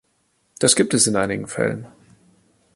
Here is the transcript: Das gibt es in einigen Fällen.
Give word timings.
Das 0.57 0.75
gibt 0.75 0.95
es 0.95 1.05
in 1.05 1.15
einigen 1.15 1.45
Fällen. 1.47 1.85